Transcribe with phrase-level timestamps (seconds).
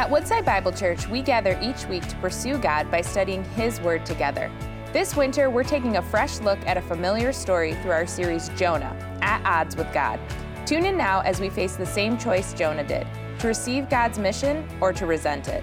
[0.00, 4.06] At Woodside Bible Church, we gather each week to pursue God by studying His Word
[4.06, 4.50] together.
[4.94, 8.96] This winter, we're taking a fresh look at a familiar story through our series Jonah,
[9.20, 10.18] At Odds with God.
[10.64, 13.06] Tune in now as we face the same choice Jonah did
[13.40, 15.62] to receive God's mission or to resent it.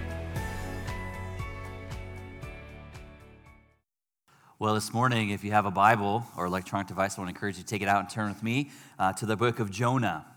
[4.60, 7.58] Well, this morning, if you have a Bible or electronic device, I want to encourage
[7.58, 8.70] you to take it out and turn with me
[9.00, 10.28] uh, to the book of Jonah.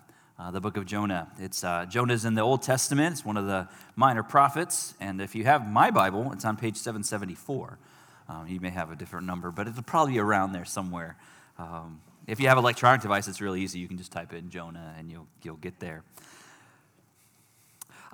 [0.40, 1.28] Uh, the book of Jonah.
[1.38, 3.12] It's uh, Jonah's in the Old Testament.
[3.12, 4.94] It's one of the minor prophets.
[4.98, 7.78] And if you have my Bible, it's on page 774.
[8.26, 11.18] Um, you may have a different number, but it'll probably be around there somewhere.
[11.58, 13.80] Um, if you have an electronic device, it's really easy.
[13.80, 16.04] You can just type in Jonah and you'll, you'll get there.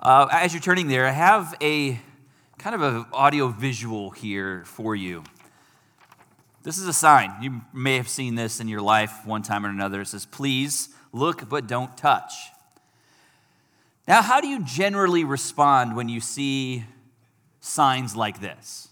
[0.01, 1.97] Uh, as you're turning there, I have a
[2.57, 5.23] kind of an audio visual here for you.
[6.63, 7.31] This is a sign.
[7.41, 10.01] You may have seen this in your life one time or another.
[10.01, 12.33] It says, Please look but don't touch.
[14.07, 16.85] Now, how do you generally respond when you see
[17.59, 18.87] signs like this?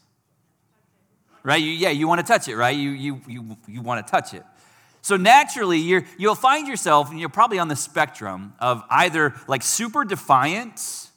[1.41, 1.61] Right?
[1.61, 2.75] You, yeah, you want to touch it, right?
[2.75, 4.43] You, you, you, you want to touch it.
[5.01, 9.61] So naturally, you're, you'll find yourself, and you're probably on the spectrum of either like
[9.61, 11.11] super defiant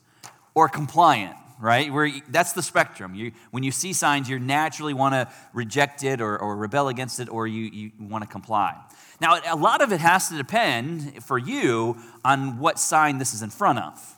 [0.53, 1.91] or compliant, right?
[1.91, 3.15] Where that's the spectrum.
[3.15, 7.19] You, when you see signs, you naturally want to reject it or, or rebel against
[7.19, 8.75] it, or you, you want to comply.
[9.21, 13.41] Now, a lot of it has to depend for you on what sign this is
[13.41, 14.15] in front of.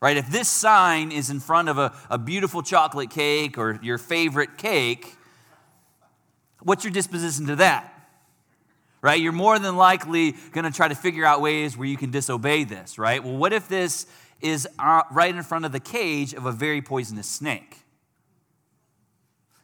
[0.00, 0.16] Right?
[0.16, 4.56] If this sign is in front of a, a beautiful chocolate cake or your favorite
[4.56, 5.16] cake,
[6.62, 7.94] what's your disposition to that?
[9.02, 9.20] Right?
[9.20, 12.64] You're more than likely going to try to figure out ways where you can disobey
[12.64, 13.22] this, right?
[13.22, 14.06] Well, what if this
[14.40, 17.76] is uh, right in front of the cage of a very poisonous snake?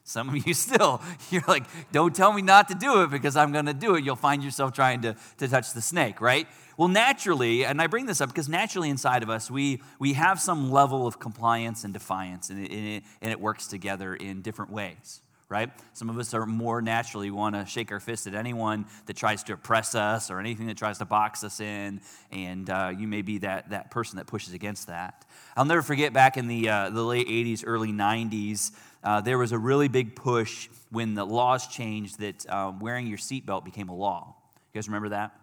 [0.05, 3.52] Some of you still, you're like, don't tell me not to do it because I'm
[3.52, 4.05] going to do it.
[4.05, 6.47] You'll find yourself trying to, to touch the snake, right?
[6.77, 10.41] Well, naturally, and I bring this up because naturally inside of us, we, we have
[10.41, 14.42] some level of compliance and defiance, and it, and it, and it works together in
[14.42, 15.70] different ways right?
[15.92, 19.42] Some of us are more naturally want to shake our fist at anyone that tries
[19.44, 22.00] to oppress us or anything that tries to box us in,
[22.32, 25.25] and uh, you may be that, that person that pushes against that.
[25.56, 28.72] I'll never forget back in the, uh, the late 80s, early 90s,
[29.04, 33.19] uh, there was a really big push when the laws changed that um, wearing your
[33.19, 34.34] seatbelt became a law.
[34.72, 35.38] You guys remember that?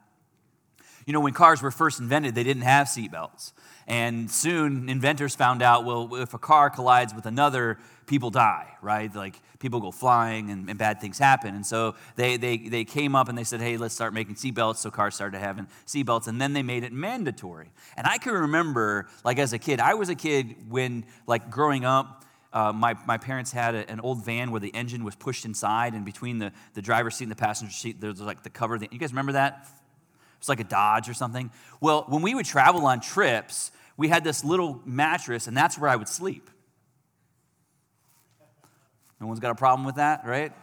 [1.06, 3.54] You know, when cars were first invented, they didn't have seatbelts.
[3.88, 9.14] And soon, inventors found out well, if a car collides with another, people die, right?
[9.14, 11.56] Like people go flying and, and, bad things happen.
[11.56, 14.78] And so they, they, they came up and they said, hey, let's start making seatbelts.
[14.78, 16.28] So cars started having seatbelts.
[16.28, 17.72] And then they made it mandatory.
[17.98, 21.86] And I can remember, like as a kid, I was a kid when, like growing
[21.86, 22.21] up,
[22.54, 25.94] uh, my, my parents had a, an old van where the engine was pushed inside,
[25.94, 28.78] and between the, the driver's seat and the passenger seat, there's like the cover.
[28.78, 29.68] The, you guys remember that?
[30.38, 31.52] It's like a Dodge or something.
[31.80, 35.90] Well, when we would travel on trips, we had this little mattress, and that's where
[35.90, 36.50] I would sleep.
[39.20, 40.52] No one's got a problem with that, right?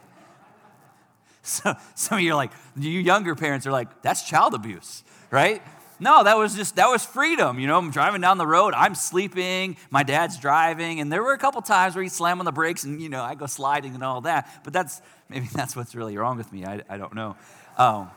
[1.41, 5.63] So, some of you are like, you younger parents are like, that's child abuse, right?
[5.99, 7.59] No, that was just, that was freedom.
[7.59, 11.33] You know, I'm driving down the road, I'm sleeping, my dad's driving, and there were
[11.33, 13.95] a couple times where he'd slam on the brakes and, you know, I go sliding
[13.95, 14.61] and all that.
[14.63, 16.65] But that's, maybe that's what's really wrong with me.
[16.65, 17.35] I, I don't know.
[17.77, 18.09] Um,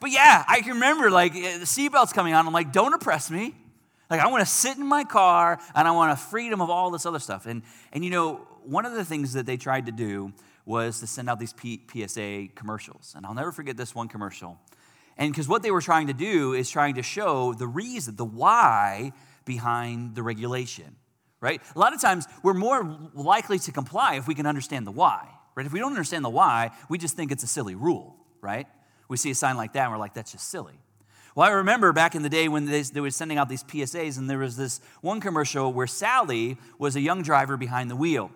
[0.00, 2.46] but yeah, I can remember like eh, the seatbelt's coming on.
[2.46, 3.54] I'm like, don't oppress me.
[4.10, 6.90] Like, I want to sit in my car and I want a freedom of all
[6.90, 7.46] this other stuff.
[7.46, 7.62] And,
[7.92, 10.32] and you know, one of the things that they tried to do
[10.66, 13.14] was to send out these P- PSA commercials.
[13.16, 14.58] And I'll never forget this one commercial.
[15.16, 18.24] And because what they were trying to do is trying to show the reason, the
[18.24, 19.12] why
[19.44, 20.96] behind the regulation,
[21.40, 21.60] right?
[21.74, 25.28] A lot of times we're more likely to comply if we can understand the why,
[25.54, 25.66] right?
[25.66, 28.66] If we don't understand the why, we just think it's a silly rule, right?
[29.08, 30.78] We see a sign like that and we're like, that's just silly.
[31.34, 34.18] Well, I remember back in the day when they, they were sending out these PSAs,
[34.18, 38.30] and there was this one commercial where Sally was a young driver behind the wheel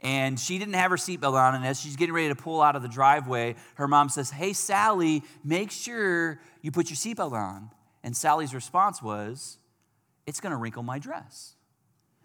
[0.00, 1.54] and she didn't have her seatbelt on.
[1.54, 4.52] And as she's getting ready to pull out of the driveway, her mom says, Hey,
[4.52, 7.70] Sally, make sure you put your seatbelt on.
[8.04, 9.58] And Sally's response was,
[10.26, 11.54] It's going to wrinkle my dress.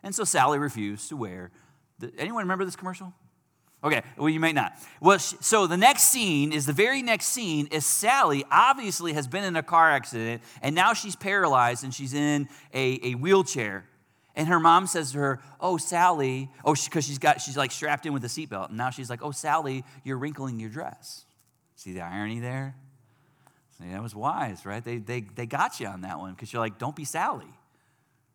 [0.03, 1.51] And so Sally refused to wear.
[1.99, 3.13] The, anyone remember this commercial?
[3.83, 4.77] Okay, well, you may not.
[5.01, 9.43] Well, so the next scene is the very next scene is Sally obviously has been
[9.43, 13.83] in a car accident and now she's paralyzed and she's in a, a wheelchair.
[14.35, 17.71] And her mom says to her, Oh, Sally, oh, because she, she's got, she's like
[17.71, 18.69] strapped in with a seatbelt.
[18.69, 21.25] And now she's like, Oh, Sally, you're wrinkling your dress.
[21.75, 22.75] See the irony there?
[23.77, 24.83] See, that was wise, right?
[24.83, 27.47] They, they, they got you on that one because you're like, Don't be Sally.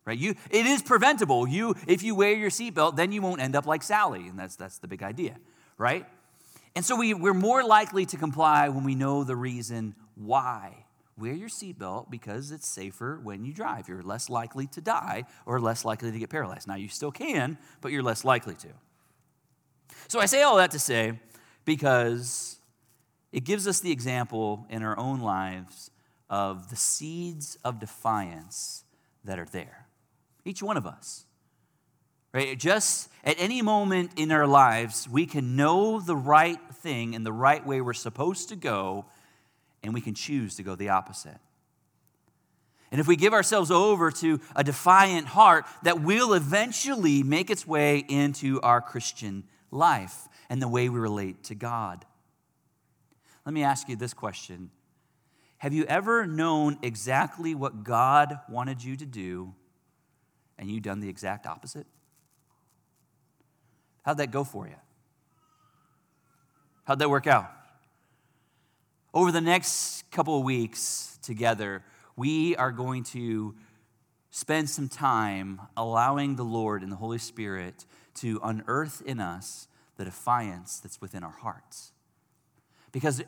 [0.04, 0.18] Right?
[0.18, 1.46] You, it is preventable.
[1.46, 4.26] You, if you wear your seatbelt, then you won't end up like Sally.
[4.28, 5.36] And that's, that's the big idea,
[5.76, 6.06] right?
[6.74, 10.86] And so we, we're more likely to comply when we know the reason why
[11.18, 13.88] wear your seatbelt because it's safer when you drive.
[13.88, 16.68] You're less likely to die or less likely to get paralyzed.
[16.68, 18.68] Now, you still can, but you're less likely to.
[20.06, 21.18] So I say all that to say
[21.64, 22.58] because
[23.32, 25.90] it gives us the example in our own lives
[26.30, 28.84] of the seeds of defiance
[29.24, 29.86] that are there.
[30.44, 31.24] Each one of us.
[32.32, 32.58] Right?
[32.58, 37.32] Just at any moment in our lives, we can know the right thing and the
[37.32, 39.06] right way we're supposed to go,
[39.88, 41.38] and we can choose to go the opposite.
[42.90, 47.66] And if we give ourselves over to a defiant heart, that will eventually make its
[47.66, 52.04] way into our Christian life and the way we relate to God.
[53.46, 54.70] Let me ask you this question
[55.56, 59.54] Have you ever known exactly what God wanted you to do
[60.58, 61.86] and you done the exact opposite?
[64.02, 64.76] How'd that go for you?
[66.84, 67.57] How'd that work out?
[69.14, 71.82] Over the next couple of weeks together,
[72.14, 73.54] we are going to
[74.30, 80.04] spend some time allowing the Lord and the Holy Spirit to unearth in us the
[80.04, 81.92] defiance that's within our hearts.
[82.92, 83.22] Because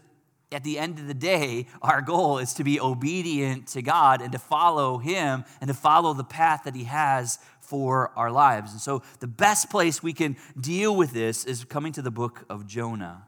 [0.52, 4.32] at the end of the day, our goal is to be obedient to God and
[4.32, 8.72] to follow Him and to follow the path that He has for our lives.
[8.72, 12.44] And so, the best place we can deal with this is coming to the book
[12.50, 13.22] of Jonah.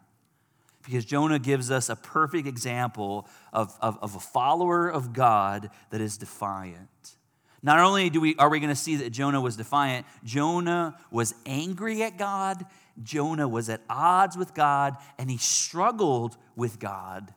[0.84, 6.00] Because Jonah gives us a perfect example of, of, of a follower of God that
[6.00, 7.16] is defiant.
[7.62, 11.34] Not only do we, are we going to see that Jonah was defiant, Jonah was
[11.46, 12.66] angry at God,
[13.02, 17.32] Jonah was at odds with God, and he struggled with God.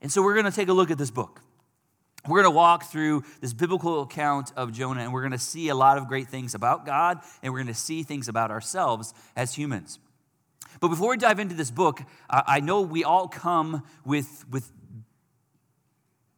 [0.00, 1.42] And so we're going to take a look at this book.
[2.26, 5.68] We're going to walk through this biblical account of Jonah, and we're going to see
[5.68, 9.14] a lot of great things about God, and we're going to see things about ourselves
[9.36, 9.98] as humans.
[10.78, 14.70] But before we dive into this book, I know we all come with, with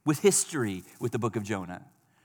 [0.04, 1.84] with history with the book of Jonah,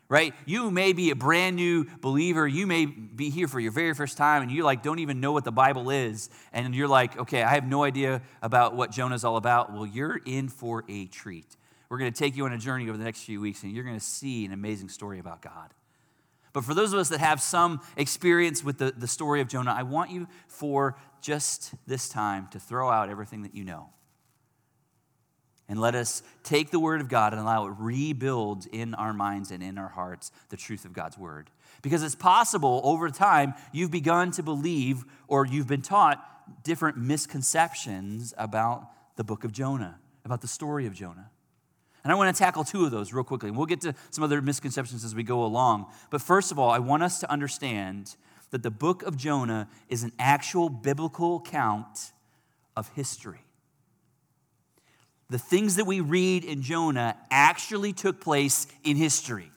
[0.10, 0.34] right?
[0.46, 2.48] You may be a brand new believer.
[2.48, 5.32] You may be here for your very first time and you like don't even know
[5.32, 6.30] what the Bible is.
[6.54, 9.74] And you're like, okay, I have no idea about what Jonah's all about.
[9.74, 11.56] Well, you're in for a treat.
[11.90, 13.84] We're going to take you on a journey over the next few weeks and you're
[13.84, 15.74] going to see an amazing story about God.
[16.58, 19.76] But for those of us that have some experience with the, the story of Jonah,
[19.78, 23.90] I want you for just this time to throw out everything that you know
[25.70, 29.52] and let us take the word of God and allow it rebuild in our minds
[29.52, 31.52] and in our hearts the truth of God's word.
[31.84, 38.34] Because it's possible over time you've begun to believe or you've been taught different misconceptions
[38.36, 41.30] about the book of Jonah, about the story of Jonah.
[42.04, 43.52] And I want to tackle two of those real quickly.
[43.52, 45.88] We'll get to some other misconceptions as we go along.
[46.10, 48.16] But first of all, I want us to understand
[48.52, 52.12] that the book of Jonah is an actual biblical account
[52.76, 53.42] of history
[55.30, 59.52] the things that we read in Jonah actually took place in history.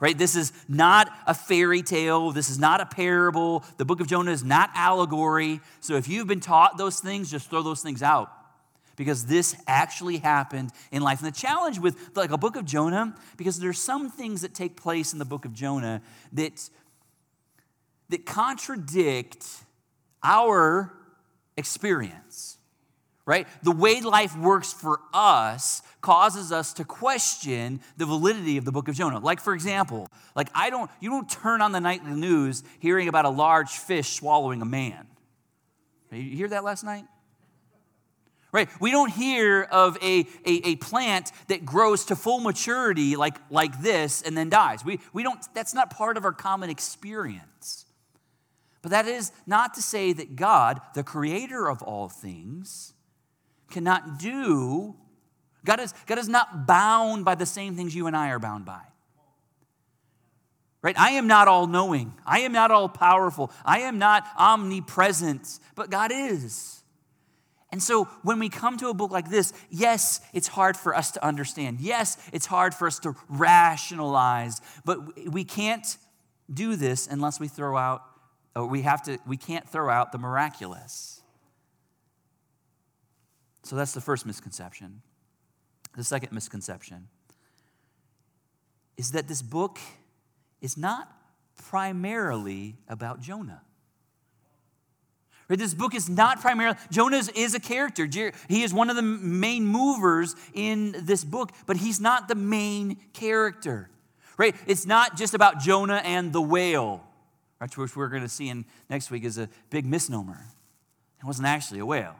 [0.00, 0.16] Right?
[0.16, 2.30] This is not a fairy tale.
[2.30, 3.64] This is not a parable.
[3.78, 5.60] The book of Jonah is not allegory.
[5.80, 8.30] So if you've been taught those things, just throw those things out
[8.96, 11.20] because this actually happened in life.
[11.20, 14.76] And the challenge with like a book of Jonah, because there's some things that take
[14.76, 16.02] place in the book of Jonah
[16.32, 16.68] that,
[18.08, 19.46] that contradict
[20.22, 20.92] our
[21.56, 22.58] experience
[23.26, 23.46] right?
[23.62, 28.88] The way life works for us causes us to question the validity of the book
[28.88, 29.18] of Jonah.
[29.18, 33.24] Like for example, like I don't you don't turn on the nightly news hearing about
[33.24, 35.06] a large fish swallowing a man.
[36.10, 37.04] You hear that last night?
[38.54, 38.68] Right?
[38.80, 43.82] We don't hear of a, a, a, plant that grows to full maturity like, like
[43.82, 44.84] this and then dies.
[44.84, 47.84] We, we don't, that's not part of our common experience.
[48.80, 52.94] But that is not to say that God, the creator of all things,
[53.72, 54.94] cannot do.
[55.64, 58.64] God is, God is not bound by the same things you and I are bound
[58.64, 58.82] by.
[60.80, 60.96] Right?
[60.96, 62.14] I am not all knowing.
[62.24, 63.50] I am not all powerful.
[63.64, 66.83] I am not omnipresent, but God is.
[67.74, 71.10] And so when we come to a book like this, yes, it's hard for us
[71.10, 71.80] to understand.
[71.80, 75.96] Yes, it's hard for us to rationalize, but we can't
[76.48, 78.02] do this unless we throw out
[78.54, 81.20] or we have to we can't throw out the miraculous.
[83.64, 85.02] So that's the first misconception.
[85.96, 87.08] The second misconception
[88.96, 89.80] is that this book
[90.60, 91.10] is not
[91.56, 93.62] primarily about Jonah.
[95.48, 95.58] Right?
[95.58, 98.06] This book is not primarily, Jonah is a character.
[98.48, 102.96] He is one of the main movers in this book, but he's not the main
[103.12, 103.90] character.
[104.38, 104.56] Right?
[104.66, 107.04] It's not just about Jonah and the whale,
[107.60, 110.40] right, which we're going to see in next week is a big misnomer.
[111.20, 112.16] It wasn't actually a whale.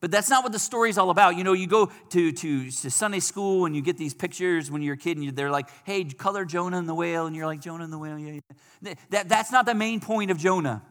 [0.00, 1.36] But that's not what the story's all about.
[1.36, 4.82] You know, you go to, to, to Sunday school and you get these pictures when
[4.82, 7.26] you're a kid and they're like, hey, color Jonah and the whale.
[7.26, 8.40] And you're like, Jonah and the whale, yeah,
[8.82, 8.94] yeah.
[9.10, 10.82] That, that's not the main point of Jonah.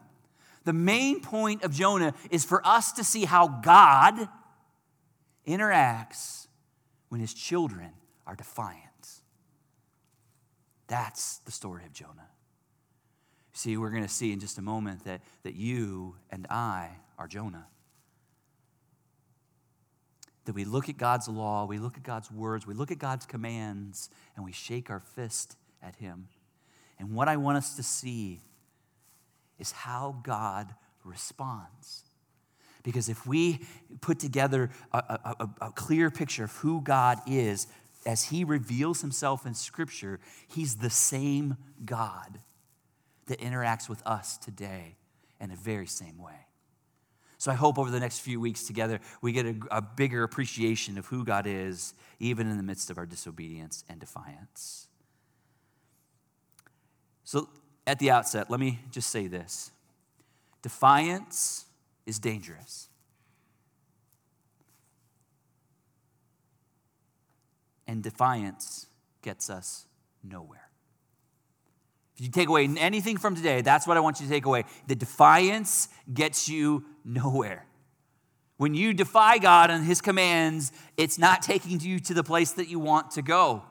[0.66, 4.28] The main point of Jonah is for us to see how God
[5.46, 6.48] interacts
[7.08, 7.92] when his children
[8.26, 8.82] are defiant.
[10.88, 12.28] That's the story of Jonah.
[13.52, 17.28] See, we're going to see in just a moment that, that you and I are
[17.28, 17.68] Jonah.
[20.46, 23.24] That we look at God's law, we look at God's words, we look at God's
[23.24, 26.26] commands, and we shake our fist at Him.
[26.98, 28.40] And what I want us to see
[29.58, 32.04] is how God responds.
[32.82, 33.66] Because if we
[34.00, 34.98] put together a,
[35.40, 37.66] a, a, clear picture of who God is
[38.04, 42.38] as He reveals Himself in Scripture, He's the same God
[43.26, 44.96] that interacts with us today
[45.40, 46.46] in the very same way.
[47.38, 50.96] So I hope over the next few weeks together, we get a, a bigger appreciation
[50.96, 54.88] of who God is, even in the midst of our disobedience and defiance.
[57.24, 57.48] So,
[57.86, 59.70] at the outset, let me just say this
[60.62, 61.66] defiance
[62.06, 62.88] is dangerous.
[67.88, 68.86] And defiance
[69.22, 69.86] gets us
[70.24, 70.68] nowhere.
[72.16, 74.64] If you take away anything from today, that's what I want you to take away.
[74.88, 77.66] The defiance gets you nowhere.
[78.56, 82.68] When you defy God and His commands, it's not taking you to the place that
[82.68, 83.62] you want to go.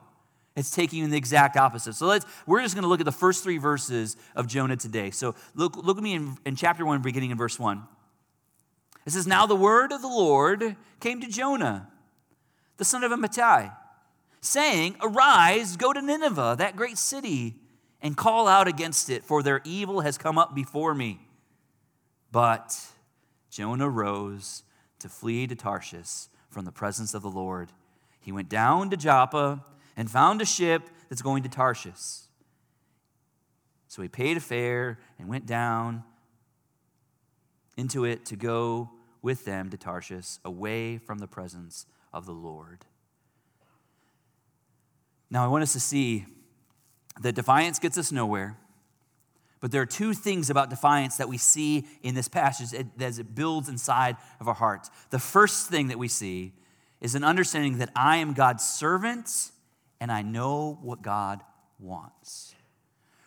[0.56, 1.94] It's taking you in the exact opposite.
[1.94, 5.10] So let's, we're just going to look at the first three verses of Jonah today.
[5.10, 7.82] So look, look at me in, in chapter 1, beginning in verse 1.
[9.04, 11.88] It says, Now the word of the Lord came to Jonah,
[12.78, 13.76] the son of Amittai,
[14.40, 17.56] saying, Arise, go to Nineveh, that great city
[18.00, 21.20] and call out against it, for their evil has come up before me.
[22.32, 22.78] But
[23.50, 24.62] Jonah rose
[25.00, 27.72] to flee to Tarshish from the presence of the Lord.
[28.20, 29.64] He went down to Joppa
[29.96, 32.22] and found a ship that's going to Tarshish.
[33.88, 36.04] So he paid a fare and went down
[37.76, 38.90] into it to go
[39.22, 42.84] with them to Tarshish, away from the presence of the Lord.
[45.30, 46.26] Now, I want us to see
[47.20, 48.56] that defiance gets us nowhere.
[49.60, 53.34] But there are two things about defiance that we see in this passage as it
[53.34, 54.90] builds inside of our hearts.
[55.10, 56.52] The first thing that we see
[57.00, 59.50] is an understanding that I am God's servant
[60.00, 61.42] and I know what God
[61.78, 62.54] wants.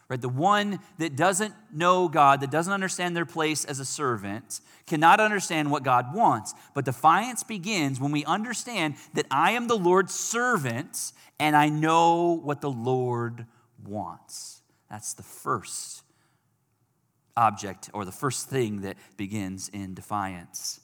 [0.10, 0.20] Right?
[0.20, 5.20] The one that doesn't know God, that doesn't understand their place as a servant, cannot
[5.20, 6.56] understand what God wants.
[6.74, 12.40] But defiance begins when we understand that I am the Lord's servant and I know
[12.44, 13.46] what the Lord
[13.86, 14.62] wants.
[14.90, 16.02] That's the first
[17.38, 20.82] object or the first thing that begins in defiance.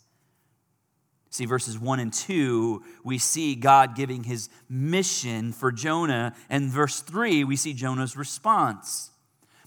[1.36, 6.34] See, verses 1 and 2, we see God giving his mission for Jonah.
[6.50, 9.12] And verse 3, we see Jonah's response.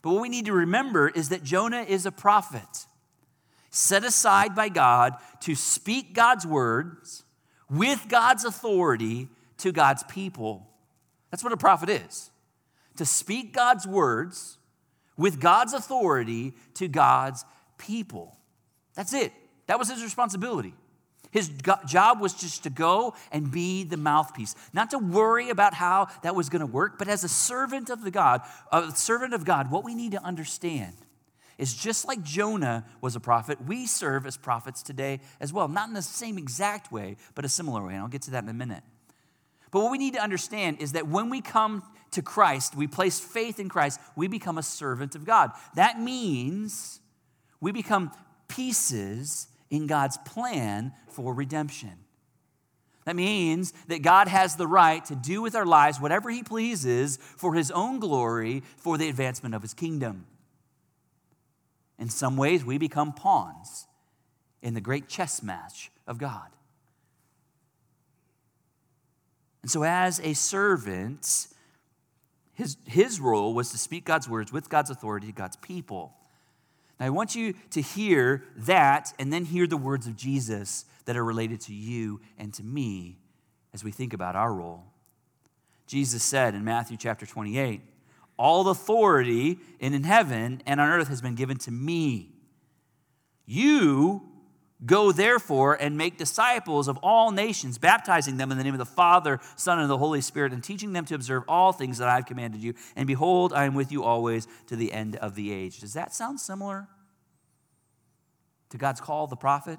[0.00, 2.86] But what we need to remember is that Jonah is a prophet,
[3.68, 7.24] set aside by God to speak God's words
[7.68, 10.66] with God's authority to God's people.
[11.30, 12.30] That's what a prophet is
[12.96, 14.56] to speak God's words
[15.18, 17.44] with God's authority to God's
[17.76, 18.38] people.
[18.94, 19.34] That's it.
[19.66, 20.72] That was his responsibility.
[21.30, 21.50] His
[21.86, 26.34] job was just to go and be the mouthpiece, not to worry about how that
[26.34, 28.40] was going to work, but as a servant of the God,
[28.72, 30.94] a servant of God, what we need to understand
[31.58, 35.68] is just like Jonah was a prophet, we serve as prophets today as well.
[35.68, 37.94] Not in the same exact way, but a similar way.
[37.94, 38.84] And I'll get to that in a minute.
[39.70, 41.82] But what we need to understand is that when we come
[42.12, 45.50] to Christ, we place faith in Christ, we become a servant of God.
[45.74, 47.00] That means
[47.60, 48.12] we become
[48.46, 51.92] pieces in God's plan for redemption.
[53.04, 57.16] That means that God has the right to do with our lives whatever He pleases
[57.16, 60.26] for His own glory, for the advancement of His kingdom.
[61.98, 63.86] In some ways, we become pawns
[64.62, 66.48] in the great chess match of God.
[69.62, 71.48] And so, as a servant,
[72.52, 76.14] his, his role was to speak God's words with God's authority to God's people.
[76.98, 81.16] Now, I want you to hear that and then hear the words of Jesus that
[81.16, 83.18] are related to you and to me
[83.72, 84.84] as we think about our role.
[85.86, 87.80] Jesus said in Matthew chapter 28
[88.36, 92.32] All authority in heaven and on earth has been given to me.
[93.46, 94.27] You
[94.86, 98.86] Go therefore and make disciples of all nations, baptizing them in the name of the
[98.86, 102.26] Father, Son, and the Holy Spirit, and teaching them to observe all things that I've
[102.26, 102.74] commanded you.
[102.94, 105.80] And behold, I am with you always to the end of the age.
[105.80, 106.86] Does that sound similar
[108.70, 109.78] to God's call of the prophet?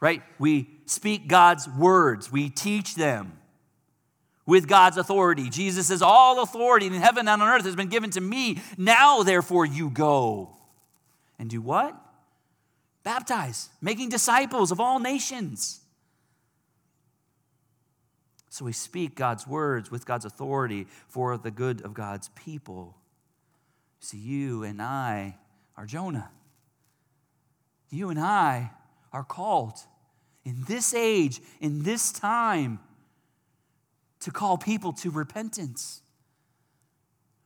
[0.00, 0.22] right?
[0.38, 3.34] We speak God's words, we teach them
[4.46, 5.50] with God's authority.
[5.50, 8.60] Jesus says, All authority in heaven and on earth has been given to me.
[8.76, 10.56] Now, therefore, you go.
[11.40, 11.96] And do what?
[13.02, 15.80] Baptize, making disciples of all nations.
[18.50, 22.98] So we speak God's words with God's authority for the good of God's people.
[24.00, 25.38] See, you and I
[25.78, 26.30] are Jonah.
[27.88, 28.72] You and I
[29.10, 29.78] are called
[30.44, 32.80] in this age, in this time,
[34.20, 36.02] to call people to repentance.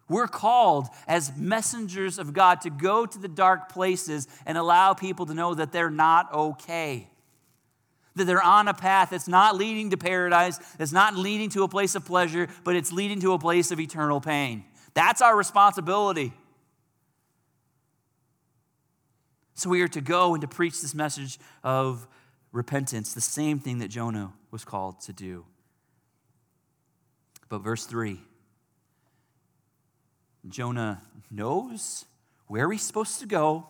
[0.08, 5.26] We're called as messengers of God to go to the dark places and allow people
[5.26, 7.08] to know that they're not okay.
[8.14, 11.68] That they're on a path that's not leading to paradise, that's not leading to a
[11.68, 14.64] place of pleasure, but it's leading to a place of eternal pain.
[14.92, 16.32] That's our responsibility.
[19.54, 22.06] So we are to go and to preach this message of
[22.52, 25.44] repentance, the same thing that Jonah was called to do.
[27.48, 28.20] But verse 3
[30.48, 32.04] Jonah knows
[32.46, 33.66] where he's supposed to go,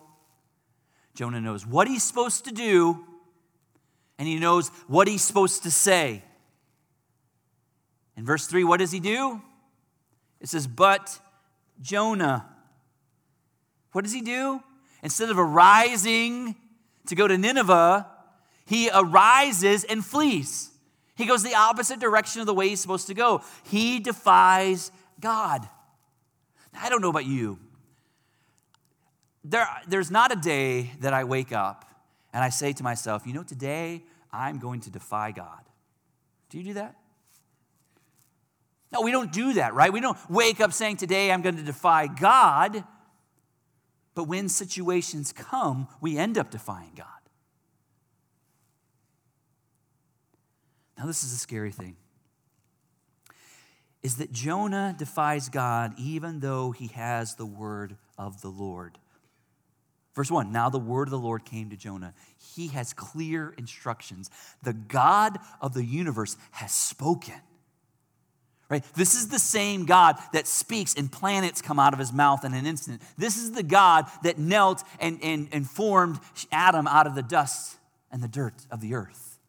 [1.13, 3.05] Jonah knows what he's supposed to do,
[4.19, 6.23] and he knows what he's supposed to say.
[8.17, 9.41] In verse 3, what does he do?
[10.39, 11.19] It says, But
[11.81, 12.45] Jonah.
[13.91, 14.61] What does he do?
[15.03, 16.55] Instead of arising
[17.07, 18.07] to go to Nineveh,
[18.65, 20.71] he arises and flees.
[21.15, 23.41] He goes the opposite direction of the way he's supposed to go.
[23.63, 24.91] He defies
[25.21, 25.67] God.
[26.81, 27.59] I don't know about you.
[29.43, 31.85] There, there's not a day that I wake up
[32.33, 35.61] and I say to myself, you know, today I'm going to defy God.
[36.49, 36.95] Do you do that?
[38.91, 39.91] No, we don't do that, right?
[39.91, 42.83] We don't wake up saying, today I'm going to defy God.
[44.13, 47.07] But when situations come, we end up defying God.
[50.97, 51.97] Now, this is a scary thing.
[54.05, 58.99] Is that Jonah defies God even though he has the word of the Lord.
[60.13, 62.13] Verse 1 Now the word of the Lord came to Jonah.
[62.55, 64.29] He has clear instructions.
[64.61, 67.33] The God of the universe has spoken.
[68.69, 68.83] Right?
[68.93, 72.53] This is the same God that speaks and planets come out of his mouth in
[72.53, 73.01] an instant.
[73.17, 76.19] This is the God that knelt and, and, and formed
[76.51, 77.77] Adam out of the dust
[78.11, 79.39] and the dirt of the earth.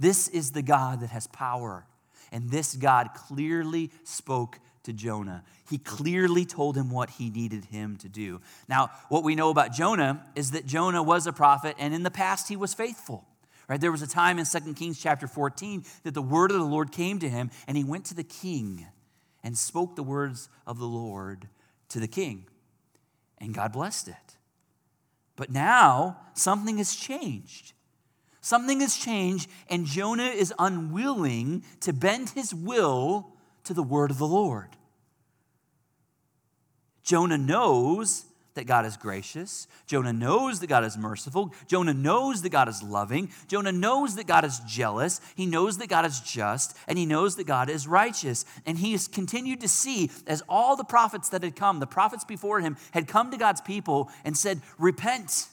[0.00, 1.86] This is the God that has power.
[2.32, 5.44] And this God clearly spoke to Jonah.
[5.68, 8.40] He clearly told him what he needed him to do.
[8.68, 12.10] Now, what we know about Jonah is that Jonah was a prophet, and in the
[12.10, 13.26] past he was faithful.
[13.68, 13.80] Right?
[13.80, 16.90] There was a time in 2 Kings chapter 14 that the word of the Lord
[16.90, 18.86] came to him, and he went to the king
[19.44, 21.48] and spoke the words of the Lord
[21.90, 22.46] to the king.
[23.36, 24.14] And God blessed it.
[25.36, 27.74] But now something has changed.
[28.48, 33.34] Something has changed, and Jonah is unwilling to bend his will
[33.64, 34.70] to the word of the Lord.
[37.02, 39.68] Jonah knows that God is gracious.
[39.86, 41.52] Jonah knows that God is merciful.
[41.66, 43.30] Jonah knows that God is loving.
[43.48, 45.20] Jonah knows that God is jealous.
[45.36, 48.46] He knows that God is just, and he knows that God is righteous.
[48.64, 52.24] And he has continued to see, as all the prophets that had come, the prophets
[52.24, 55.48] before him, had come to God's people and said, Repent.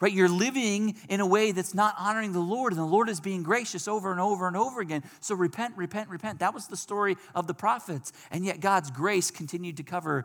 [0.00, 0.12] Right?
[0.12, 3.42] You're living in a way that's not honoring the Lord, and the Lord is being
[3.42, 5.04] gracious over and over and over again.
[5.20, 6.38] So repent, repent, repent.
[6.38, 8.12] That was the story of the prophets.
[8.30, 10.24] And yet God's grace continued to cover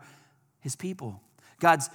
[0.60, 1.20] his people.
[1.60, 1.90] God's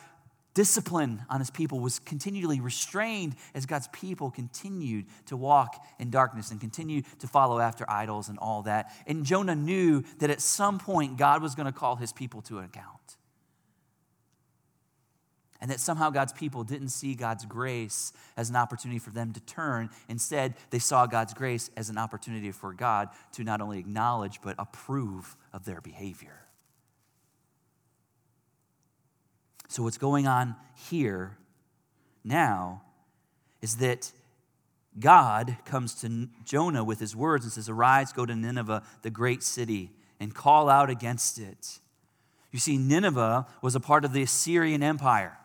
[0.53, 6.51] discipline on his people was continually restrained as God's people continued to walk in darkness
[6.51, 8.91] and continue to follow after idols and all that.
[9.07, 12.59] And Jonah knew that at some point God was going to call his people to
[12.59, 13.17] account.
[15.61, 19.39] And that somehow God's people didn't see God's grace as an opportunity for them to
[19.41, 19.91] turn.
[20.09, 24.55] Instead, they saw God's grace as an opportunity for God to not only acknowledge, but
[24.57, 26.41] approve of their behavior.
[29.67, 30.55] So, what's going on
[30.89, 31.37] here
[32.23, 32.81] now
[33.61, 34.11] is that
[34.99, 39.43] God comes to Jonah with his words and says, Arise, go to Nineveh, the great
[39.43, 41.79] city, and call out against it.
[42.51, 45.37] You see, Nineveh was a part of the Assyrian Empire.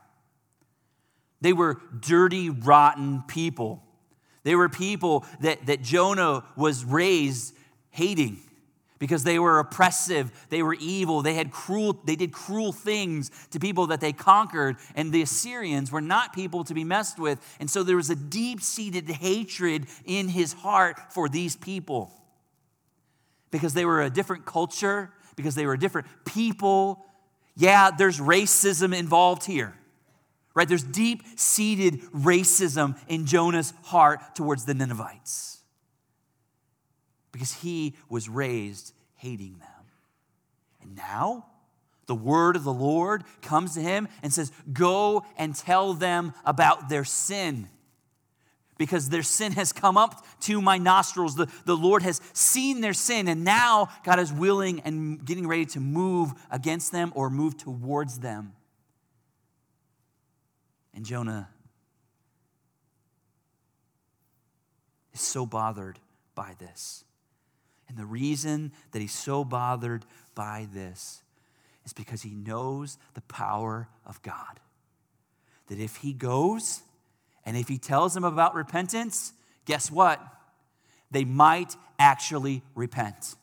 [1.41, 3.83] They were dirty, rotten people.
[4.43, 7.55] They were people that, that Jonah was raised
[7.91, 8.41] hating
[8.99, 13.59] because they were oppressive, they were evil, they had cruel, they did cruel things to
[13.59, 17.39] people that they conquered, and the Assyrians were not people to be messed with.
[17.61, 22.11] And so there was a deep-seated hatred in his heart for these people.
[23.51, 27.05] Because they were a different culture, because they were a different people.
[27.57, 29.75] Yeah, there's racism involved here
[30.57, 30.67] Right?
[30.67, 35.59] There's deep seated racism in Jonah's heart towards the Ninevites
[37.31, 39.69] because he was raised hating them.
[40.81, 41.45] And now,
[42.07, 46.89] the word of the Lord comes to him and says, Go and tell them about
[46.89, 47.69] their sin.
[48.79, 51.35] Because their sin has come up to my nostrils.
[51.35, 55.67] The, the Lord has seen their sin, and now God is willing and getting ready
[55.67, 58.55] to move against them or move towards them.
[60.97, 61.51] And Jonah
[65.13, 65.99] is so bothered
[66.35, 67.05] by this.
[67.87, 71.23] And the reason that he's so bothered by this
[71.85, 74.59] is because he knows the power of God.
[75.69, 76.81] That if he goes
[77.45, 79.35] and if he tells them about repentance,
[79.67, 80.21] guess what?
[81.11, 83.37] They might actually repent.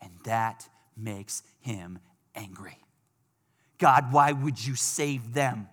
[0.00, 1.98] And that makes him
[2.34, 2.78] angry.
[3.80, 5.68] God, why would you save them?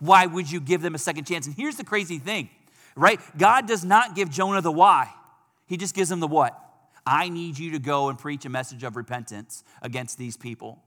[0.00, 1.46] Why would you give them a second chance?
[1.46, 2.50] And here's the crazy thing,
[2.94, 3.18] right?
[3.38, 5.10] God does not give Jonah the why,
[5.66, 6.60] He just gives him the what.
[7.06, 10.82] I need you to go and preach a message of repentance against these people.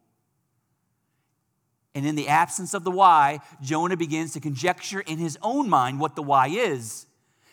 [1.98, 6.00] And in the absence of the why, Jonah begins to conjecture in his own mind
[6.00, 7.07] what the why is.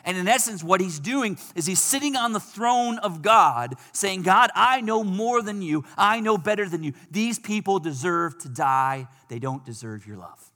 [0.05, 4.23] And in essence, what he's doing is he's sitting on the throne of God, saying,
[4.23, 5.85] God, I know more than you.
[5.97, 6.93] I know better than you.
[7.11, 9.09] These people deserve to die.
[9.29, 10.51] They don't deserve your love.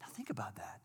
[0.00, 0.80] Now, think about that.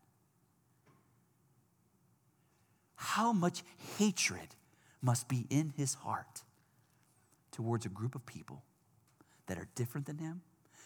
[2.96, 3.62] How much
[3.98, 4.54] hatred
[5.00, 6.42] must be in his heart
[7.52, 8.62] towards a group of people
[9.46, 10.42] that are different than him,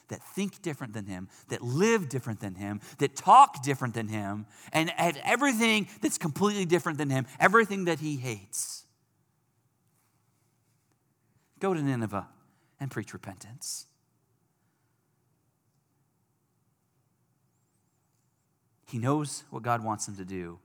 [0.09, 4.47] that think different than him, that live different than him, that talk different than him,
[4.73, 8.85] and have everything that's completely different than him, everything that he hates.
[11.61, 12.29] Go to Nineveh
[12.81, 13.87] and preach repentance.
[18.91, 20.59] He knows what God wants him to do,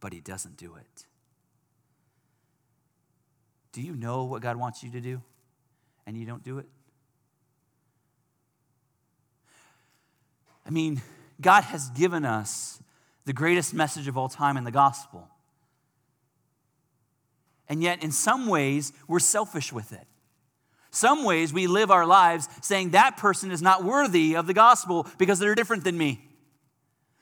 [0.00, 1.06] but he doesn't do it.
[3.72, 5.22] Do you know what God wants you to do
[6.06, 6.66] and you don't do it?
[10.66, 11.02] I mean,
[11.40, 12.80] God has given us
[13.24, 15.28] the greatest message of all time in the gospel.
[17.68, 20.06] And yet, in some ways, we're selfish with it.
[20.90, 25.06] Some ways we live our lives saying that person is not worthy of the gospel
[25.16, 26.22] because they're different than me.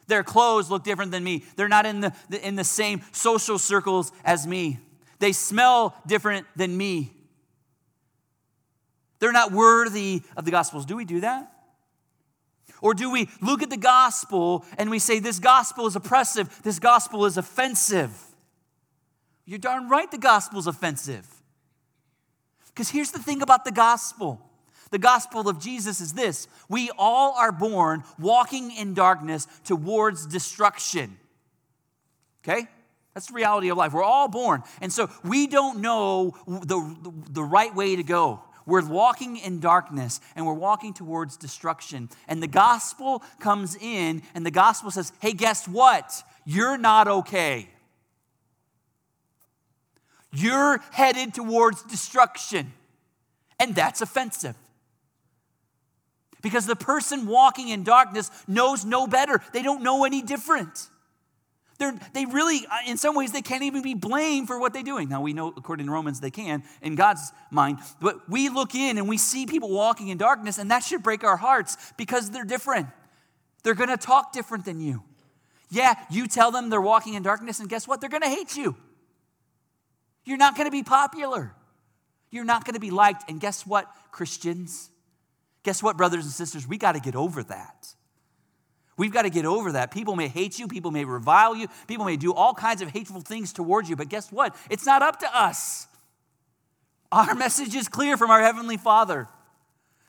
[0.09, 1.44] Their clothes look different than me.
[1.55, 4.81] They're not in the, in the same social circles as me.
[5.20, 7.12] They smell different than me.
[9.20, 10.85] They're not worthy of the gospels.
[10.85, 11.53] Do we do that?
[12.82, 16.78] Or do we look at the gospel and we say, this gospel is oppressive, this
[16.78, 18.12] gospel is offensive?
[19.44, 21.26] You're darn right the gospel is offensive.
[22.68, 24.40] Because here's the thing about the gospel
[24.90, 31.16] the gospel of Jesus is this we all are born walking in darkness towards destruction.
[32.42, 32.66] Okay?
[33.14, 33.92] That's the reality of life.
[33.92, 34.62] We're all born.
[34.80, 38.42] And so we don't know the, the, the right way to go.
[38.70, 42.09] We're walking in darkness and we're walking towards destruction.
[42.28, 46.22] And the gospel comes in, and the gospel says, hey, guess what?
[46.46, 47.68] You're not okay.
[50.33, 52.72] You're headed towards destruction.
[53.59, 54.54] And that's offensive.
[56.40, 60.88] Because the person walking in darkness knows no better, they don't know any different.
[61.80, 64.82] They're, they really, uh, in some ways, they can't even be blamed for what they're
[64.82, 65.08] doing.
[65.08, 67.78] Now, we know, according to Romans, they can in God's mind.
[68.02, 71.24] But we look in and we see people walking in darkness, and that should break
[71.24, 72.88] our hearts because they're different.
[73.62, 75.02] They're going to talk different than you.
[75.70, 78.02] Yeah, you tell them they're walking in darkness, and guess what?
[78.02, 78.76] They're going to hate you.
[80.26, 81.54] You're not going to be popular.
[82.30, 83.30] You're not going to be liked.
[83.30, 84.90] And guess what, Christians?
[85.62, 86.68] Guess what, brothers and sisters?
[86.68, 87.94] We got to get over that.
[89.00, 89.92] We've got to get over that.
[89.92, 93.22] People may hate you, people may revile you, people may do all kinds of hateful
[93.22, 94.54] things towards you, but guess what?
[94.68, 95.86] It's not up to us.
[97.10, 99.26] Our message is clear from our Heavenly Father.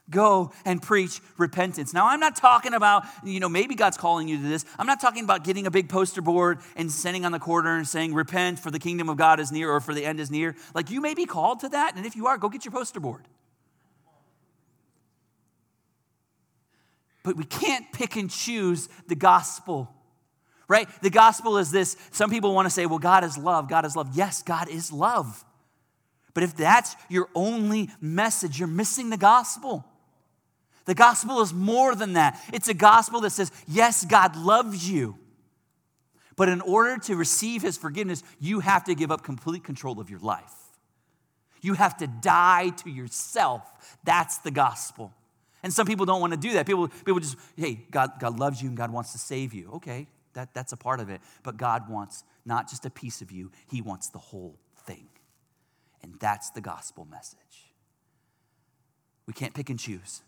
[0.10, 1.94] Go and preach repentance.
[1.94, 4.66] Now, I'm not talking about, you know, maybe God's calling you to this.
[4.78, 7.88] I'm not talking about getting a big poster board and sending on the corner and
[7.88, 10.54] saying, repent for the kingdom of God is near or for the end is near.
[10.76, 11.96] Like, you may be called to that.
[11.96, 13.26] And if you are, go get your poster board.
[17.24, 19.94] But we can't pick and choose the gospel,
[20.68, 20.88] right?
[21.02, 21.96] The gospel is this.
[22.12, 23.70] Some people want to say, well, God is love.
[23.70, 24.10] God is love.
[24.14, 25.46] Yes, God is love.
[26.34, 29.86] But if that's your only message, you're missing the gospel.
[30.86, 32.42] The gospel is more than that.
[32.54, 35.18] It's a gospel that says, yes, God loves you.
[36.36, 40.10] But in order to receive his forgiveness, you have to give up complete control of
[40.10, 40.54] your life.
[41.62, 43.62] You have to die to yourself.
[44.04, 45.14] That's the gospel.
[45.64, 46.66] And some people don't want to do that.
[46.66, 49.72] People, people just, hey, God, God loves you and God wants to save you.
[49.76, 51.22] Okay, that, that's a part of it.
[51.44, 55.08] But God wants not just a piece of you, He wants the whole thing.
[56.04, 57.38] And that's the gospel message.
[59.28, 60.24] We can't pick and choose,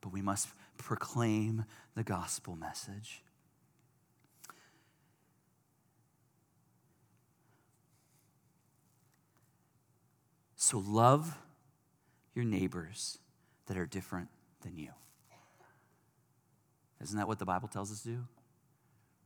[0.00, 3.22] but we must proclaim the gospel message.
[10.56, 11.38] So love
[12.34, 13.18] your neighbors
[13.66, 14.28] that are different
[14.62, 14.90] than you.
[17.02, 18.24] Isn't that what the Bible tells us to do?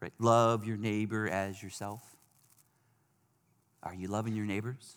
[0.01, 0.13] Right?
[0.19, 2.03] Love your neighbor as yourself.
[3.83, 4.97] Are you loving your neighbors?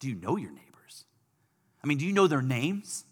[0.00, 1.04] Do you know your neighbors?
[1.82, 3.04] I mean, do you know their names?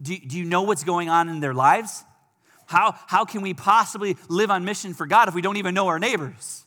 [0.00, 2.02] Do, do you know what's going on in their lives?
[2.66, 5.88] How, how can we possibly live on mission for God if we don't even know
[5.88, 6.64] our neighbors?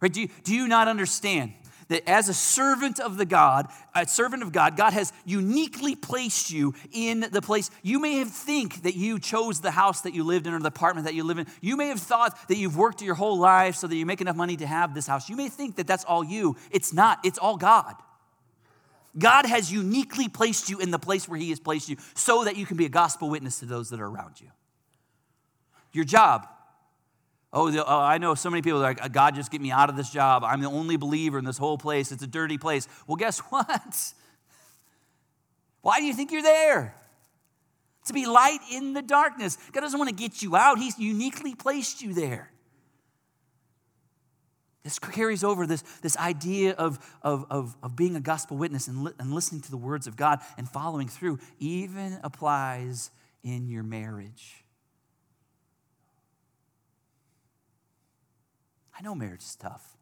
[0.00, 0.12] Right?
[0.12, 1.54] Do you, do you not understand
[1.88, 6.50] that as a servant of the God, a servant of God, God has uniquely placed
[6.50, 7.70] you in the place.
[7.82, 10.68] You may have think that you chose the house that you lived in or the
[10.68, 11.46] apartment that you live in.
[11.60, 14.36] You may have thought that you've worked your whole life so that you make enough
[14.36, 15.28] money to have this house.
[15.28, 16.56] You may think that that's all you.
[16.70, 17.20] It's not.
[17.24, 17.94] It's all God.
[19.16, 22.56] God has uniquely placed you in the place where He has placed you so that
[22.56, 24.48] you can be a gospel witness to those that are around you.
[25.92, 26.48] Your job,
[27.56, 29.96] Oh, oh, I know so many people are like, God, just get me out of
[29.96, 30.42] this job.
[30.42, 32.10] I'm the only believer in this whole place.
[32.10, 32.88] It's a dirty place.
[33.06, 34.12] Well, guess what?
[35.80, 36.96] Why do you think you're there?
[38.06, 39.56] To be light in the darkness.
[39.72, 42.50] God doesn't want to get you out, He's uniquely placed you there.
[44.82, 49.04] This carries over this, this idea of, of, of, of being a gospel witness and,
[49.04, 53.10] li- and listening to the words of God and following through, even applies
[53.42, 54.63] in your marriage.
[58.96, 59.96] I know marriage is tough,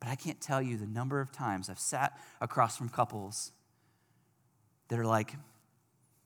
[0.00, 3.52] but I can't tell you the number of times I've sat across from couples
[4.88, 5.34] that are like,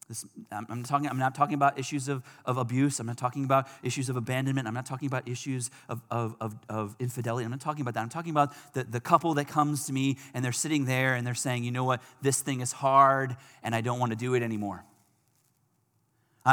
[0.08, 2.98] this, I'm, talking, I'm not talking about issues of, of abuse.
[2.98, 4.66] I'm not talking about issues of abandonment.
[4.66, 7.44] I'm not talking about issues of, of, of, of infidelity.
[7.44, 8.00] I'm not talking about that.
[8.00, 11.26] I'm talking about the, the couple that comes to me and they're sitting there and
[11.26, 14.32] they're saying, you know what, this thing is hard and I don't want to do
[14.32, 14.82] it anymore.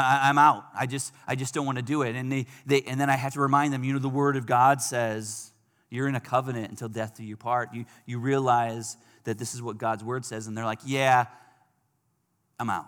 [0.02, 0.64] I, am out.
[0.74, 2.14] I just, I just don't want to do it.
[2.16, 4.46] And, they, they, and then I have to remind them, you know, the Word of
[4.46, 5.52] God says
[5.90, 7.72] you're in a covenant until death do you part.
[7.72, 10.46] You, you realize that this is what God's Word says.
[10.46, 11.26] And they're like, yeah,
[12.58, 12.86] I'm out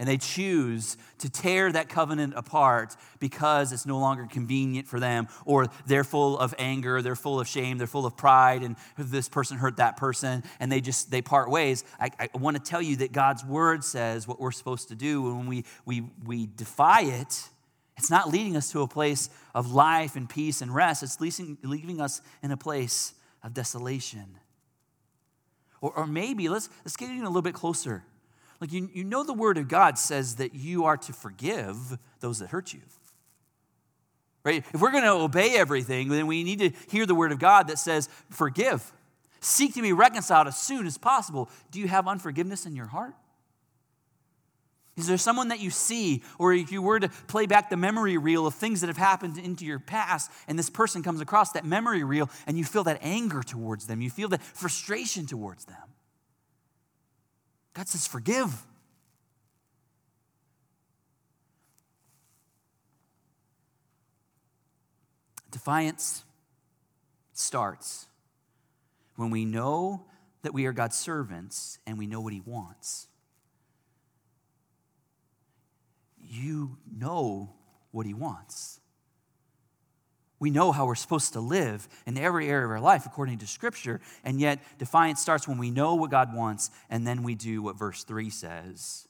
[0.00, 5.28] and they choose to tear that covenant apart because it's no longer convenient for them,
[5.44, 9.28] or they're full of anger, they're full of shame, they're full of pride, and this
[9.28, 11.84] person hurt that person, and they just they part ways.
[12.00, 15.26] I, I want to tell you that God's word says what we're supposed to do,
[15.28, 17.50] and when we we we defy it,
[17.98, 21.02] it's not leading us to a place of life and peace and rest.
[21.02, 24.38] It's leaving, leaving us in a place of desolation.
[25.82, 28.02] Or, or maybe let's let's get in a little bit closer
[28.60, 32.40] like, you, you know, the Word of God says that you are to forgive those
[32.40, 32.80] that hurt you.
[34.44, 34.64] Right?
[34.72, 37.68] If we're going to obey everything, then we need to hear the Word of God
[37.68, 38.92] that says, forgive.
[39.40, 41.48] Seek to be reconciled as soon as possible.
[41.70, 43.14] Do you have unforgiveness in your heart?
[44.96, 48.18] Is there someone that you see, or if you were to play back the memory
[48.18, 51.64] reel of things that have happened into your past, and this person comes across that
[51.64, 55.76] memory reel, and you feel that anger towards them, you feel that frustration towards them?
[57.74, 58.66] God says, forgive.
[65.50, 66.24] Defiance
[67.32, 68.06] starts
[69.16, 70.06] when we know
[70.42, 73.08] that we are God's servants and we know what He wants.
[76.22, 77.54] You know
[77.90, 78.79] what He wants.
[80.40, 83.46] We know how we're supposed to live in every area of our life according to
[83.46, 87.62] Scripture, and yet defiance starts when we know what God wants, and then we do
[87.62, 89.06] what verse 3 says.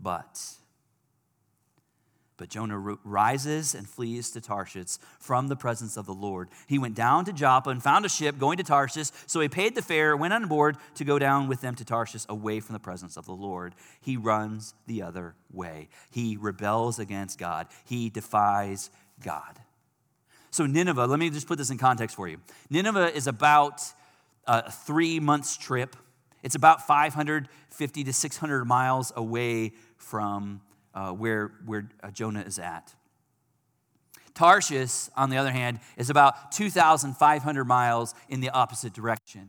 [0.00, 0.40] But.
[2.38, 6.48] But Jonah rises and flees to Tarshish from the presence of the Lord.
[6.66, 9.10] He went down to Joppa and found a ship going to Tarshish.
[9.26, 12.24] So he paid the fare, went on board to go down with them to Tarshish
[12.28, 13.74] away from the presence of the Lord.
[14.00, 15.90] He runs the other way.
[16.10, 18.90] He rebels against God, he defies
[19.22, 19.60] God.
[20.52, 22.38] So, Nineveh, let me just put this in context for you.
[22.68, 23.82] Nineveh is about
[24.46, 25.96] a three months trip,
[26.42, 30.60] it's about 550 to 600 miles away from
[30.94, 32.92] uh, where, where uh, Jonah is at.
[34.34, 39.48] Tarshish, on the other hand, is about 2,500 miles in the opposite direction.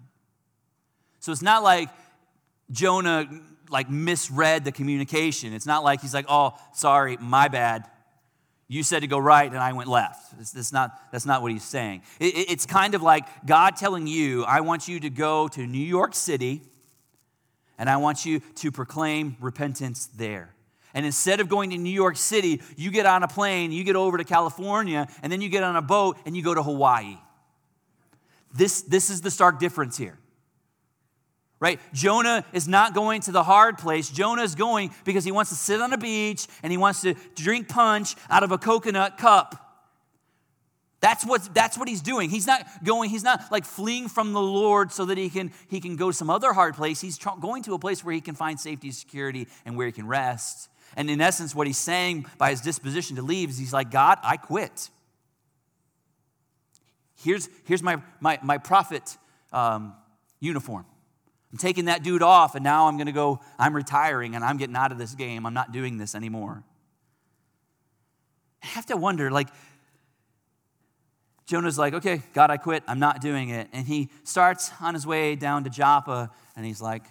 [1.20, 1.90] So it's not like
[2.72, 3.28] Jonah
[3.70, 5.54] like misread the communication.
[5.54, 7.90] It's not like he's like, "Oh, sorry, my bad."
[8.68, 10.38] You said to go right, and I went left.
[10.38, 12.02] That's, not, that's not what he's saying.
[12.20, 15.78] It, it's kind of like God telling you, I want you to go to New
[15.78, 16.62] York City,
[17.78, 20.54] and I want you to proclaim repentance there.
[20.94, 23.96] And instead of going to New York City, you get on a plane, you get
[23.96, 27.18] over to California, and then you get on a boat and you go to Hawaii.
[28.54, 30.18] This, this is the stark difference here.
[31.60, 31.80] Right?
[31.94, 34.10] Jonah is not going to the hard place.
[34.10, 37.14] Jonah is going because he wants to sit on a beach and he wants to
[37.36, 39.64] drink punch out of a coconut cup.
[41.04, 42.30] That's what, that's what he's doing.
[42.30, 45.82] He's not going, he's not like fleeing from the Lord so that he can, he
[45.82, 47.02] can go some other hard place.
[47.02, 50.08] He's going to a place where he can find safety, security, and where he can
[50.08, 50.70] rest.
[50.96, 54.18] And in essence, what he's saying by his disposition to leave is he's like, God,
[54.24, 54.90] I quit.
[57.22, 59.18] Here's, here's my, my, my prophet
[59.52, 59.94] um,
[60.40, 60.86] uniform.
[61.54, 64.58] I'm taking that dude off, and now I'm going to go, I'm retiring, and I'm
[64.58, 65.46] getting out of this game.
[65.46, 66.64] I'm not doing this anymore.
[68.64, 69.50] I have to wonder, like,
[71.46, 72.82] Jonah's like, okay, God, I quit.
[72.88, 73.68] I'm not doing it.
[73.72, 77.04] And he starts on his way down to Joppa, and he's like,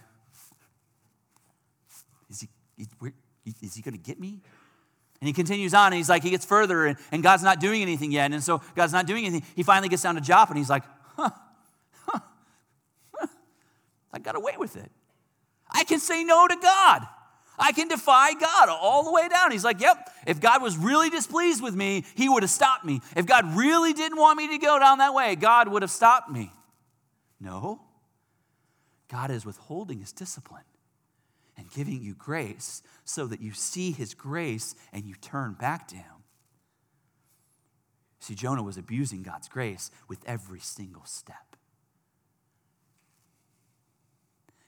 [2.29, 2.49] is he,
[3.63, 4.41] is he going to get me?
[5.21, 7.81] And he continues on, and he's like, he gets further, and, and God's not doing
[7.81, 8.33] anything yet.
[8.33, 9.49] And so God's not doing anything.
[9.55, 10.83] He finally gets down to Joppa, and he's like,
[11.15, 11.31] huh.
[14.13, 14.91] I got away with it.
[15.71, 17.07] I can say no to God.
[17.59, 19.51] I can defy God all the way down.
[19.51, 23.01] He's like, yep, if God was really displeased with me, he would have stopped me.
[23.15, 26.31] If God really didn't want me to go down that way, God would have stopped
[26.31, 26.51] me.
[27.41, 27.83] No.
[29.09, 30.65] God is withholding his discipline
[31.57, 35.97] and giving you grace so that you see his grace and you turn back to
[35.97, 36.07] him.
[38.21, 41.52] See, Jonah was abusing God's grace with every single step.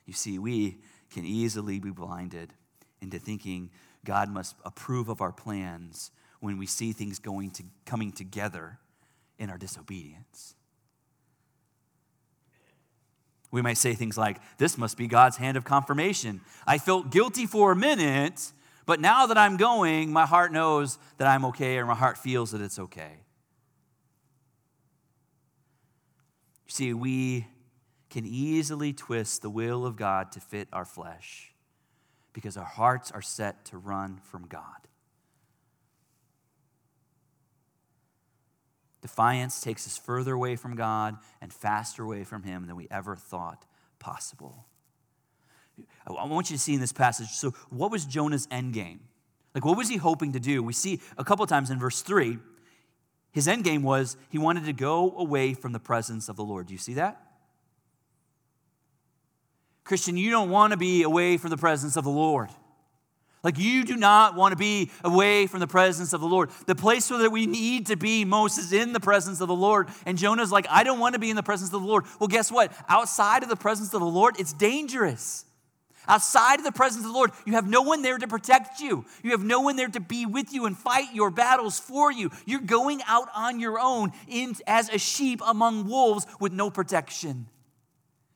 [0.05, 0.79] You see, we
[1.11, 2.53] can easily be blinded
[3.01, 3.69] into thinking
[4.03, 8.79] God must approve of our plans when we see things going to coming together
[9.39, 10.55] in our disobedience.
[13.51, 16.41] We might say things like, This must be God's hand of confirmation.
[16.67, 18.51] I felt guilty for a minute,
[18.85, 22.51] but now that I'm going, my heart knows that I'm okay, or my heart feels
[22.51, 23.11] that it's okay.
[26.65, 27.47] You see, we
[28.15, 31.53] can easily twist the will of God to fit our flesh
[32.31, 34.87] because our hearts are set to run from God.
[39.01, 43.17] Defiance takes us further away from God and faster away from Him than we ever
[43.17, 43.65] thought
[43.99, 44.65] possible.
[46.07, 49.01] I want you to see in this passage so, what was Jonah's end game?
[49.53, 50.63] Like, what was he hoping to do?
[50.63, 52.37] We see a couple times in verse 3,
[53.33, 56.67] his end game was he wanted to go away from the presence of the Lord.
[56.67, 57.24] Do you see that?
[59.85, 62.49] Christian, you don't want to be away from the presence of the Lord.
[63.43, 66.49] Like you do not want to be away from the presence of the Lord.
[66.65, 69.87] The place where we need to be most is in the presence of the Lord.
[70.07, 72.05] And Jonah's like, I don't want to be in the presence of the Lord.
[72.19, 72.73] Well, guess what?
[72.89, 75.45] Outside of the presence of the Lord, it's dangerous.
[76.07, 79.05] Outside of the presence of the Lord, you have no one there to protect you.
[79.21, 82.31] You have no one there to be with you and fight your battles for you.
[82.47, 87.45] You're going out on your own in, as a sheep among wolves with no protection.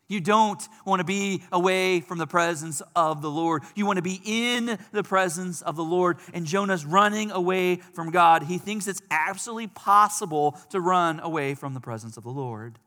[0.10, 3.64] You don't want to be away from the presence of the Lord.
[3.76, 6.18] You want to be in the presence of the Lord.
[6.34, 8.44] And Jonah's running away from God.
[8.44, 12.80] He thinks it's absolutely possible to run away from the presence of the Lord.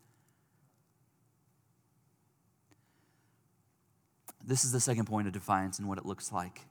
[4.44, 6.62] This is the second point of defiance and what it looks like.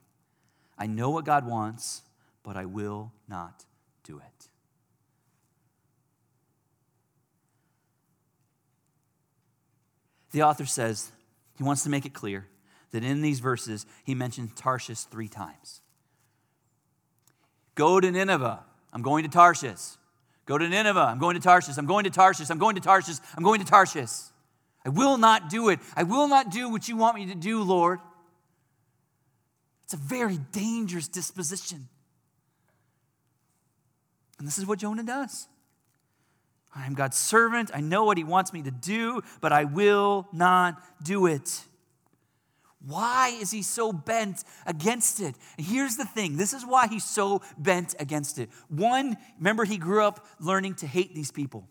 [0.78, 2.02] I know what God wants,
[2.42, 3.64] but I will not
[4.04, 4.48] do it.
[10.32, 11.12] The author says
[11.56, 12.46] he wants to make it clear
[12.90, 15.80] that in these verses he mentions Tarshish three times.
[17.74, 18.62] Go to Nineveh.
[18.92, 19.96] I'm going to Tarshish.
[20.44, 21.00] Go to Nineveh.
[21.00, 21.78] I'm going to Tarshish.
[21.78, 22.50] I'm going to Tarshish.
[22.50, 23.16] I'm going to Tarshish.
[23.36, 24.10] I'm going to Tarshish.
[24.84, 25.78] I will not do it.
[25.96, 28.00] I will not do what you want me to do, Lord.
[29.84, 31.88] It's a very dangerous disposition.
[34.38, 35.46] And this is what Jonah does.
[36.74, 37.70] I am God's servant.
[37.74, 41.64] I know what He wants me to do, but I will not do it.
[42.84, 45.36] Why is he so bent against it?
[45.56, 48.50] Here's the thing this is why he's so bent against it.
[48.68, 51.68] One, remember, he grew up learning to hate these people,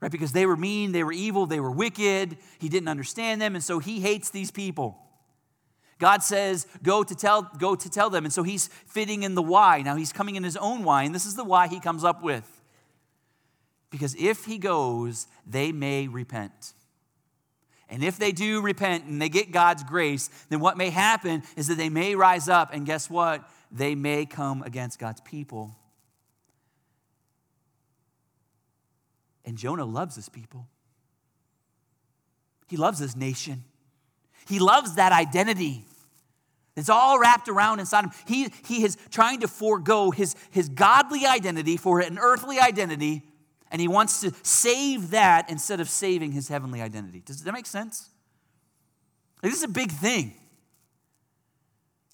[0.00, 0.10] right?
[0.10, 2.36] Because they were mean, they were evil, they were wicked.
[2.58, 4.98] He didn't understand them, and so he hates these people.
[6.00, 8.24] God says, go to tell, go to tell them.
[8.24, 9.82] And so he's fitting in the why.
[9.82, 12.24] Now he's coming in his own why, and this is the why he comes up
[12.24, 12.53] with.
[13.94, 16.74] Because if he goes, they may repent.
[17.88, 21.68] And if they do repent and they get God's grace, then what may happen is
[21.68, 23.48] that they may rise up, and guess what?
[23.74, 25.76] they may come against God's people.
[29.44, 30.68] And Jonah loves his people.
[32.68, 33.64] He loves his nation.
[34.46, 35.84] He loves that identity.
[36.76, 38.12] It's all wrapped around inside him.
[38.26, 43.22] He, he is trying to forego his, his godly identity for an earthly identity,
[43.74, 47.20] and he wants to save that instead of saving his heavenly identity.
[47.26, 48.08] Does that make sense?
[49.42, 50.26] Like, this is a big thing.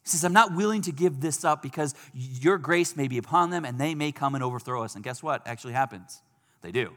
[0.03, 3.51] He says, I'm not willing to give this up because your grace may be upon
[3.51, 4.95] them and they may come and overthrow us.
[4.95, 6.23] And guess what actually happens?
[6.63, 6.95] They do.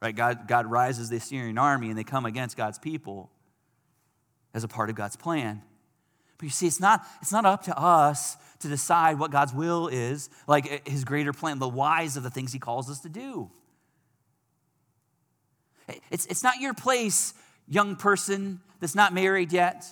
[0.00, 0.14] Right?
[0.14, 3.32] God, God rises the Assyrian army and they come against God's people
[4.54, 5.60] as a part of God's plan.
[6.38, 9.88] But you see, it's not, it's not up to us to decide what God's will
[9.88, 13.08] is, like eh, his greater plan, the whys of the things he calls us to
[13.08, 13.50] do.
[16.10, 17.34] It's, it's not your place,
[17.68, 19.84] young person that's not married yet,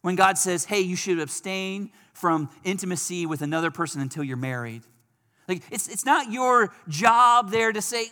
[0.00, 4.82] when God says, hey, you should abstain from intimacy with another person until you're married.
[5.48, 8.06] Like, it's, it's not your job there to say,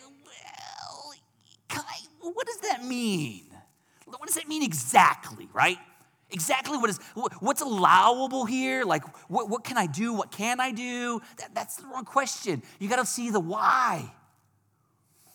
[2.21, 3.45] well, what does that mean?
[4.05, 5.77] What does that mean exactly, right?
[6.33, 6.99] Exactly what is
[7.39, 8.83] what's allowable here?
[8.83, 10.13] Like what, what can i do?
[10.13, 11.21] What can i do?
[11.37, 12.63] That, that's the wrong question.
[12.79, 14.11] You got to see the why.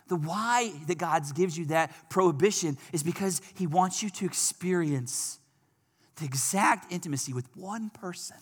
[0.09, 5.39] The why that god gives you that prohibition is because he wants you to experience
[6.17, 8.37] the exact intimacy with one person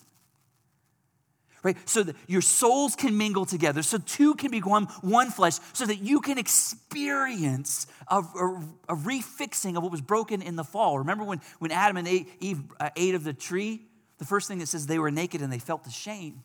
[1.62, 1.76] right?
[1.88, 5.96] So that your souls can mingle together, so two can become one flesh, so that
[5.96, 10.98] you can experience a, a, a refixing of what was broken in the fall.
[10.98, 12.08] Remember when, when Adam and
[12.40, 13.82] Eve uh, ate of the tree?
[14.18, 16.42] The first thing that says they were naked and they felt the shame.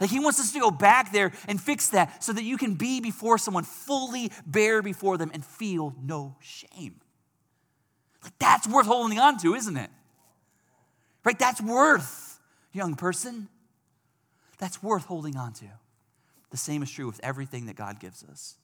[0.00, 2.74] Like he wants us to go back there and fix that so that you can
[2.74, 7.00] be before someone fully bare before them and feel no shame.
[8.22, 9.90] Like that's worth holding on to, isn't it?
[11.24, 11.38] Right?
[11.38, 12.38] That's worth,
[12.72, 13.48] young person
[14.58, 15.66] that's worth holding on to.
[16.50, 18.56] The same is true with everything that God gives us.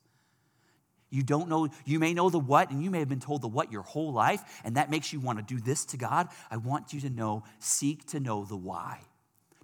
[1.10, 3.48] You don't know, you may know the what, and you may have been told the
[3.48, 6.28] what your whole life, and that makes you want to do this to God.
[6.50, 8.98] I want you to know, seek to know the why.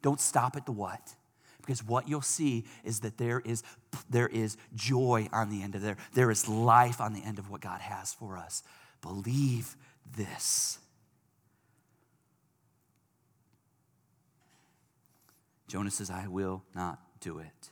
[0.02, 1.00] Don't stop at the what.
[1.60, 3.62] Because what you'll see is that there is,
[4.08, 5.96] there is joy on the end of there.
[6.14, 8.62] There is life on the end of what God has for us.
[9.02, 9.76] Believe
[10.16, 10.78] this.
[15.70, 17.70] Jonah says, I will not do it.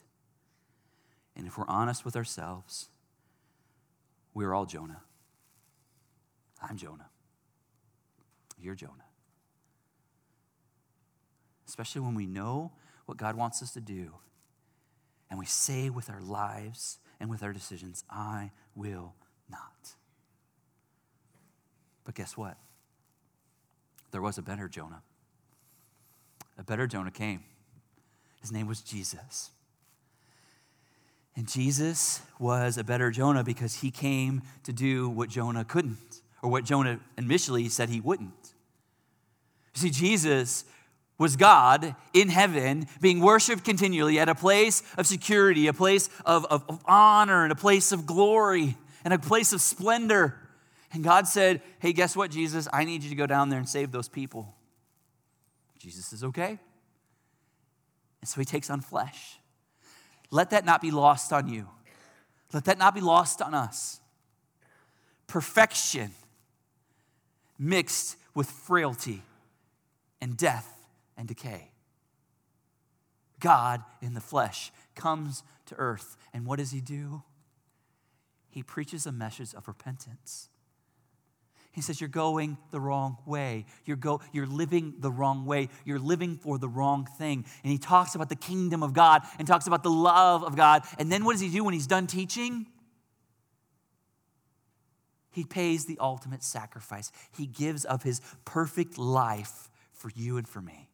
[1.35, 2.87] And if we're honest with ourselves,
[4.33, 5.01] we're all Jonah.
[6.61, 7.09] I'm Jonah.
[8.57, 8.93] You're Jonah.
[11.67, 12.71] Especially when we know
[13.05, 14.13] what God wants us to do
[15.29, 19.13] and we say with our lives and with our decisions, I will
[19.49, 19.95] not.
[22.05, 22.55] But guess what?
[24.11, 25.01] There was a better Jonah.
[26.57, 27.43] A better Jonah came.
[28.41, 29.51] His name was Jesus.
[31.35, 36.49] And Jesus was a better Jonah because he came to do what Jonah couldn't, or
[36.49, 38.53] what Jonah initially said he wouldn't.
[39.75, 40.65] You see, Jesus
[41.17, 46.45] was God in heaven being worshiped continually at a place of security, a place of,
[46.45, 50.35] of, of, honor, and a place of glory, and a place of splendor.
[50.91, 52.67] And God said, Hey, guess what, Jesus?
[52.73, 54.55] I need you to go down there and save those people.
[55.77, 56.57] Jesus says, Okay.
[58.21, 59.39] And so he takes on flesh.
[60.31, 61.67] Let that not be lost on you.
[62.53, 63.99] Let that not be lost on us.
[65.27, 66.11] Perfection
[67.57, 69.23] mixed with frailty
[70.21, 70.77] and death
[71.17, 71.71] and decay.
[73.39, 76.17] God in the flesh comes to earth.
[76.33, 77.23] And what does he do?
[78.49, 80.49] He preaches a message of repentance.
[81.71, 83.65] He says, You're going the wrong way.
[83.85, 85.69] You're, go, you're living the wrong way.
[85.85, 87.45] You're living for the wrong thing.
[87.63, 90.83] And he talks about the kingdom of God and talks about the love of God.
[90.97, 92.65] And then what does he do when he's done teaching?
[95.31, 97.11] He pays the ultimate sacrifice.
[97.37, 100.88] He gives of his perfect life for you and for me.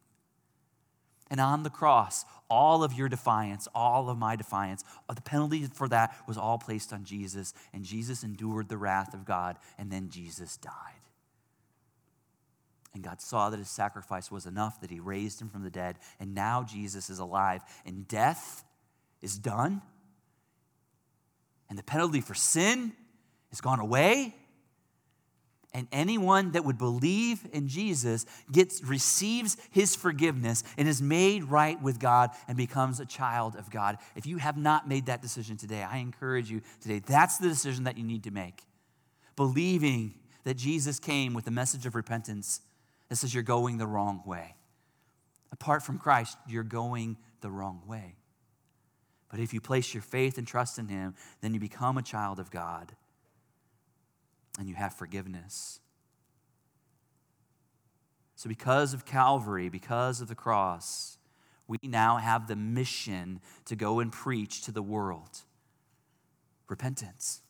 [1.30, 5.66] And on the cross, all of your defiance, all of my defiance, uh, the penalty
[5.66, 7.52] for that was all placed on Jesus.
[7.72, 10.72] And Jesus endured the wrath of God, and then Jesus died.
[12.94, 15.96] And God saw that his sacrifice was enough, that he raised him from the dead.
[16.20, 18.64] And now Jesus is alive, and death
[19.20, 19.82] is done.
[21.68, 22.92] And the penalty for sin
[23.50, 24.34] is gone away
[25.76, 31.80] and anyone that would believe in Jesus gets receives his forgiveness and is made right
[31.82, 33.98] with God and becomes a child of God.
[34.14, 37.00] If you have not made that decision today, I encourage you today.
[37.00, 38.62] That's the decision that you need to make.
[39.36, 40.14] Believing
[40.44, 42.62] that Jesus came with a message of repentance
[43.10, 44.54] that says you're going the wrong way.
[45.52, 48.16] Apart from Christ, you're going the wrong way.
[49.28, 52.38] But if you place your faith and trust in Him, then you become a child
[52.38, 52.94] of God
[54.58, 55.80] and you have forgiveness.
[58.36, 61.18] So, because of Calvary, because of the cross,
[61.68, 65.40] we now have the mission to go and preach to the world
[66.68, 67.42] repentance.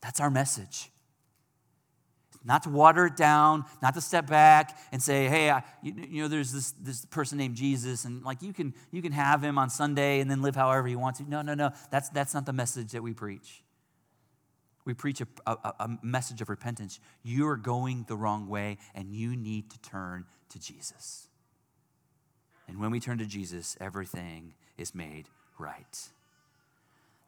[0.00, 0.90] That's our message.
[2.44, 6.22] Not to water it down, not to step back and say, hey, I, you, you,
[6.22, 9.58] know, there's this, this person named Jesus, and like you can, you can have him
[9.58, 11.28] on Sunday and then live however you want to.
[11.28, 11.70] No, no, no.
[11.92, 13.62] That's, that's not the message that we preach.
[14.84, 16.98] We preach a, a, a message of repentance.
[17.22, 21.28] You're going the wrong way, and you need to turn to Jesus.
[22.66, 25.28] And when we turn to Jesus, everything is made
[25.58, 26.08] right.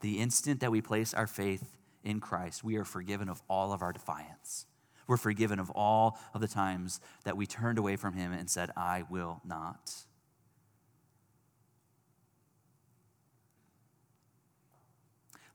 [0.01, 3.83] The instant that we place our faith in Christ, we are forgiven of all of
[3.83, 4.67] our defiance.
[5.07, 8.71] We're forgiven of all of the times that we turned away from Him and said,
[8.77, 9.93] I will not.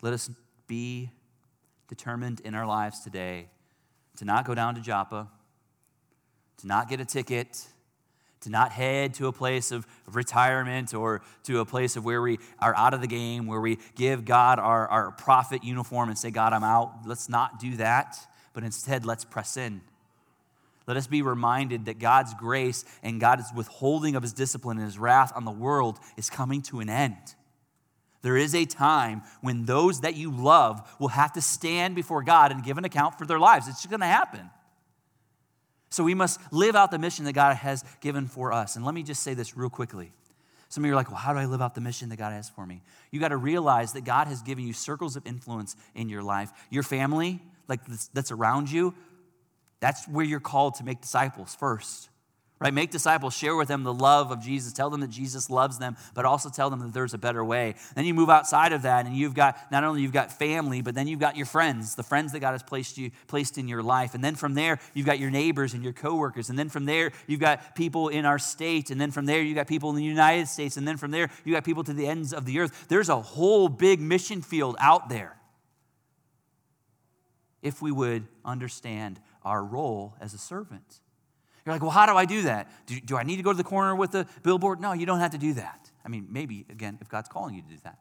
[0.01, 0.29] Let us
[0.67, 1.11] be
[1.89, 3.47] determined in our lives today
[4.17, 5.27] to not go down to Joppa,
[6.57, 7.67] to not get a ticket,
[8.41, 12.39] to not head to a place of, retirement or to a place of where we
[12.59, 16.31] are out of the game, where we give God our, our prophet uniform and say,
[16.31, 17.05] God, I'm out.
[17.05, 18.15] Let's not do that
[18.53, 19.81] but instead let's press in.
[20.87, 24.97] Let us be reminded that God's grace and God's withholding of his discipline and his
[24.97, 27.35] wrath on the world is coming to an end.
[28.21, 32.51] There is a time when those that you love will have to stand before God
[32.51, 33.67] and give an account for their lives.
[33.67, 34.49] It's just going to happen.
[35.89, 38.75] So we must live out the mission that God has given for us.
[38.75, 40.11] And let me just say this real quickly.
[40.67, 42.31] Some of you are like, well, how do I live out the mission that God
[42.31, 42.83] has for me?
[43.09, 46.51] You got to realize that God has given you circles of influence in your life.
[46.69, 47.79] Your family, like
[48.13, 48.93] that's around you,
[49.79, 52.09] that's where you're called to make disciples first.
[52.61, 52.73] Right?
[52.73, 55.95] Make disciples, share with them the love of Jesus, tell them that Jesus loves them,
[56.13, 57.75] but also tell them that there's a better way.
[57.95, 60.93] Then you move outside of that and you've got not only you've got family, but
[60.93, 63.81] then you've got your friends, the friends that God has placed you placed in your
[63.81, 64.13] life.
[64.13, 66.49] And then from there, you've got your neighbors and your coworkers.
[66.49, 68.89] And then from there, you've got people in our state.
[68.89, 70.75] And then from there, you've got people in the United States.
[70.75, 72.87] And then from there, you've got people to the ends of the earth.
[72.89, 75.37] There's a whole big mission field out there
[77.61, 80.99] if we would understand our role as a servant.
[81.65, 82.69] You're like, well, how do I do that?
[82.85, 84.79] Do, do I need to go to the corner with the billboard?
[84.79, 85.91] No, you don't have to do that.
[86.05, 87.99] I mean, maybe, again, if God's calling you to do that.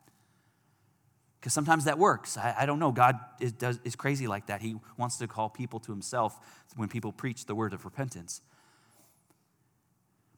[1.40, 2.36] Because sometimes that works.
[2.36, 2.90] I, I, don't know.
[2.90, 4.60] God is, does, is crazy like that.
[4.60, 6.38] He wants to call people to himself
[6.76, 8.40] when people preach the word of repentance.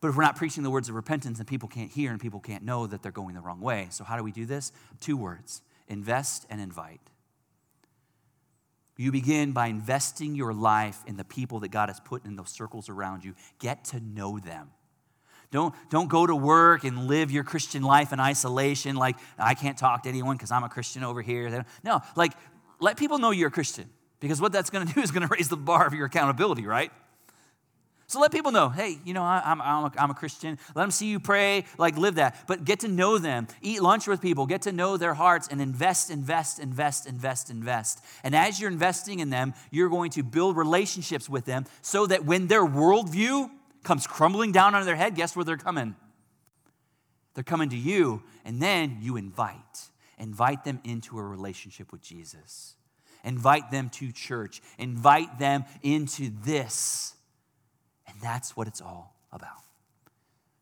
[0.01, 2.41] But if we're not preaching the words of repentance, then people can't hear and people
[2.41, 3.89] can't know that they're going the wrong way.
[3.91, 4.73] So, how do we do this?
[4.99, 7.01] Two words invest and invite.
[9.01, 12.51] You begin by investing your life in the people that God has put in those
[12.51, 13.35] circles around you.
[13.59, 14.73] Get to know them.
[15.51, 19.79] Don't, don't go to work and live your Christian life in isolation, like, I can't
[19.79, 21.65] talk to anyone because I'm a Christian over here.
[21.83, 22.35] No, like,
[22.79, 23.89] let people know you're a Christian
[24.21, 26.67] because what that's going to do is going to raise the bar of your accountability,
[26.67, 26.93] right?
[28.11, 30.59] So let people know, hey, you know, I, am I'm, a, I'm a Christian.
[30.75, 32.45] Let them see you pray, like live that.
[32.49, 33.47] But get to know them.
[33.63, 34.47] Eat lunch with people.
[34.47, 38.03] Get to know their hearts and invest, invest, invest, invest, invest.
[38.25, 42.25] And as you're investing in them, you're going to build relationships with them so that
[42.25, 43.49] when their worldview
[43.85, 45.95] comes crumbling down on their head, guess where they're coming?
[47.35, 49.55] They're coming to you, and then you invite.
[50.19, 52.75] Invite them into a relationship with Jesus.
[53.23, 54.61] Invite them to church.
[54.79, 57.15] Invite them into this
[58.21, 59.63] that's what it's all about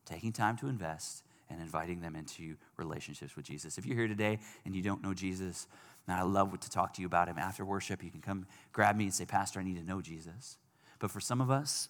[0.09, 3.79] taking time to invest and inviting them into relationships with Jesus.
[3.79, 5.67] If you're here today and you don't know Jesus,
[6.07, 8.97] and I love to talk to you about him after worship, you can come grab
[8.97, 10.57] me and say, Pastor, I need to know Jesus.
[10.99, 11.89] But for some of us,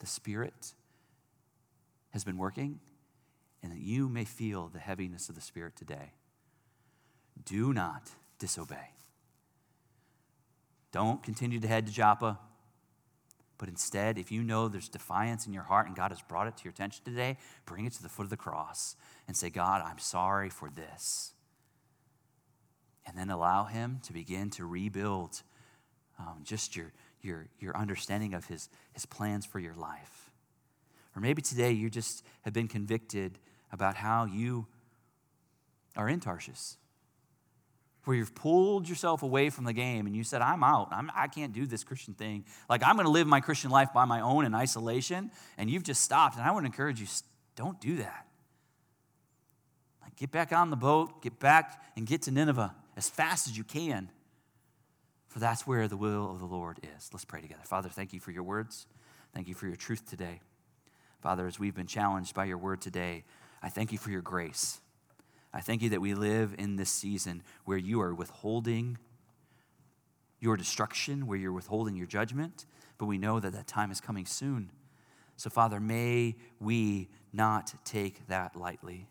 [0.00, 0.74] the Spirit
[2.10, 2.80] has been working,
[3.62, 6.12] and that you may feel the heaviness of the Spirit today.
[7.44, 8.90] Do not disobey.
[10.90, 12.38] Don't continue to head to Joppa.
[13.62, 16.56] But instead, if you know there's defiance in your heart and God has brought it
[16.56, 18.96] to your attention today, bring it to the foot of the cross
[19.28, 21.32] and say, God, I'm sorry for this.
[23.06, 25.42] And then allow Him to begin to rebuild
[26.18, 30.32] um, just your, your, your understanding of his, his plans for your life.
[31.14, 33.38] Or maybe today you just have been convicted
[33.70, 34.66] about how you
[35.96, 36.74] are in Tarshish
[38.04, 40.88] where you've pulled yourself away from the game and you said, I'm out.
[40.90, 42.44] I'm, I can not do this Christian thing.
[42.68, 45.84] Like, I'm going to live my Christian life by my own in isolation, and you've
[45.84, 46.36] just stopped.
[46.36, 47.06] And I would encourage you,
[47.54, 48.26] don't do that.
[50.02, 53.56] Like, get back on the boat, get back and get to Nineveh as fast as
[53.56, 54.10] you can,
[55.28, 57.08] for that's where the will of the Lord is.
[57.12, 57.62] Let's pray together.
[57.64, 58.86] Father, thank you for your words.
[59.32, 60.40] Thank you for your truth today.
[61.20, 63.24] Father, as we've been challenged by your word today,
[63.62, 64.80] I thank you for your grace.
[65.54, 68.98] I thank you that we live in this season where you are withholding
[70.40, 72.66] your destruction, where you're withholding your judgment,
[72.98, 74.70] but we know that that time is coming soon.
[75.36, 79.08] So, Father, may we not take that lightly.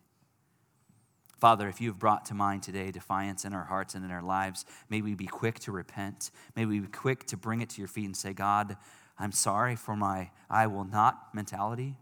[1.39, 4.63] Father, if you've brought to mind today defiance in our hearts and in our lives,
[4.89, 6.29] may we be quick to repent.
[6.55, 8.77] May we be quick to bring it to your feet and say, God,
[9.17, 11.95] I'm sorry for my I will not mentality.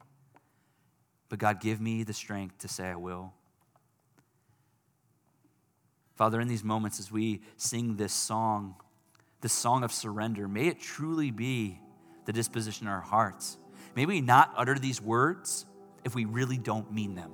[1.29, 3.33] But God, give me the strength to say I will.
[6.19, 8.75] Father, in these moments as we sing this song,
[9.41, 11.79] this song of surrender, may it truly be
[12.25, 13.57] the disposition of our hearts.
[13.95, 15.65] May we not utter these words
[16.03, 17.31] if we really don't mean them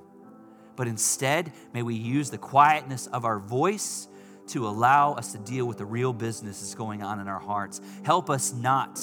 [0.76, 4.08] but instead, may we use the quietness of our voice
[4.48, 7.80] to allow us to deal with the real business that's going on in our hearts.
[8.04, 9.00] Help us not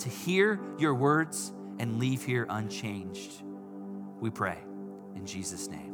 [0.00, 3.42] to hear your words and leave here unchanged.
[4.20, 4.58] We pray
[5.14, 5.93] in Jesus' name.